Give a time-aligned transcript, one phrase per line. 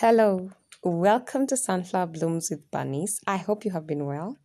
[0.00, 0.50] Hello,
[0.82, 3.18] welcome to Sunflower Blooms with Bunnies.
[3.26, 4.36] I hope you have been well.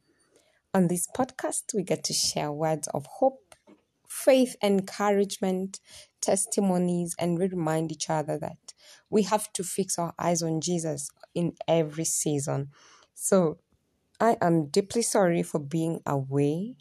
[0.74, 3.54] On this podcast, we get to share words of hope,
[4.08, 5.82] faith, encouragement,
[6.22, 8.74] testimonies, and we remind each other that
[9.10, 12.70] we have to fix our eyes on Jesus in every season.
[13.14, 13.58] So,
[14.22, 16.78] I am deeply sorry for being away,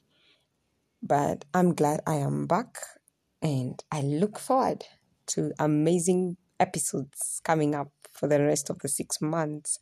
[1.03, 2.79] but I'm glad I am back
[3.43, 4.85] and I look forward
[5.27, 9.79] to amazing episodes coming up for the rest of the six months.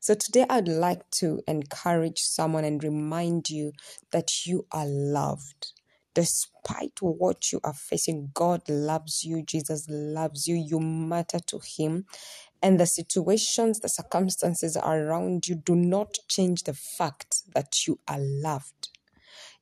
[0.00, 3.72] So, today I'd like to encourage someone and remind you
[4.12, 5.72] that you are loved.
[6.14, 12.06] Despite what you are facing, God loves you, Jesus loves you, you matter to Him.
[12.62, 18.18] And the situations, the circumstances around you do not change the fact that you are
[18.18, 18.90] loved.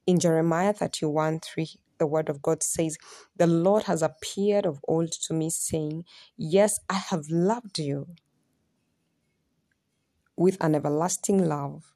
[0.07, 1.69] In Jeremiah 31 3,
[1.99, 2.99] the word of God says,
[3.37, 6.05] The Lord has appeared of old to me, saying,
[6.37, 8.09] Yes, I have loved you
[10.37, 11.95] with an everlasting love.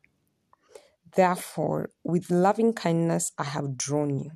[1.17, 4.33] Therefore, with loving kindness, I have drawn you.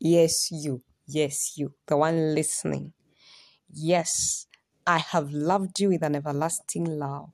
[0.00, 0.82] Yes, you.
[1.06, 1.74] Yes, you.
[1.86, 2.92] The one listening.
[3.72, 4.46] Yes,
[4.86, 7.30] I have loved you with an everlasting love.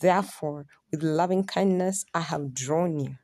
[0.00, 3.16] Therefore, with loving kindness, I have drawn you.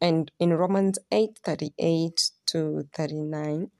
[0.00, 3.70] And in Romans 8 38 to 39,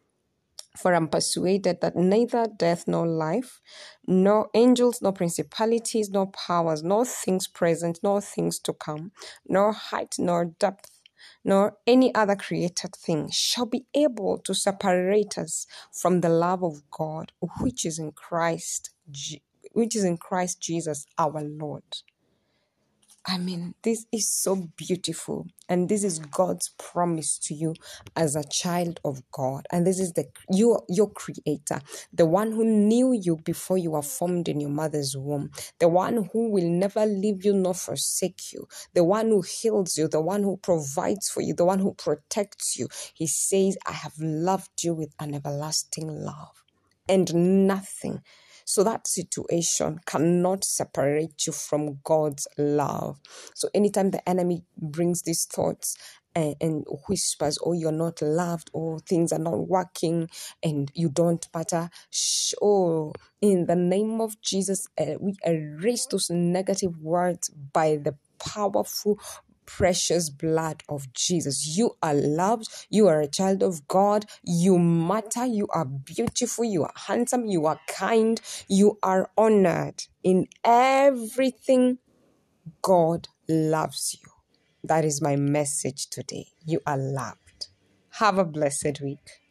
[0.79, 3.61] for I'm persuaded that neither death nor life,
[4.07, 9.13] nor angels, nor principalities, nor powers, nor things present, nor things to come,
[9.49, 11.03] nor height, nor depth,
[11.45, 16.83] nor any other created thing shall be able to separate us from the love of
[16.91, 18.91] God, which is in Christ,
[19.73, 21.85] which is in Christ Jesus our Lord.
[23.29, 25.49] I mean, this is so beautiful.
[25.69, 27.75] And this is God's promise to you
[28.15, 29.67] as a child of God.
[29.73, 31.81] And this is the you, your creator,
[32.13, 36.29] the one who knew you before you were formed in your mother's womb, the one
[36.33, 40.45] who will never leave you nor forsake you, the one who heals you, the one
[40.45, 42.87] who provides for you, the one who protects you.
[43.13, 46.63] He says, I have loved you with an everlasting love.
[47.09, 48.23] And nothing
[48.67, 53.21] so that situation cannot separate you from God's love.
[53.55, 55.97] So anytime the enemy brings these thoughts
[56.35, 60.31] and, and whispers, oh, you're not loved, or oh, things are not working,
[60.65, 61.91] and you don't matter.
[62.63, 69.21] Oh, in the name of Jesus, uh, we erase those negative words by the powerful
[69.67, 71.77] precious blood of Jesus.
[71.77, 72.69] You are loved.
[72.89, 74.27] You are a child of God.
[74.45, 75.45] You matter.
[75.45, 76.65] You are beautiful.
[76.65, 77.47] You are handsome.
[77.47, 78.41] You are kind.
[78.69, 80.05] You are honored.
[80.23, 81.99] In everything,
[82.83, 84.31] God loves you.
[84.85, 86.47] That is my message today.
[86.65, 87.69] You are loved.
[88.11, 89.46] Have a blessed week.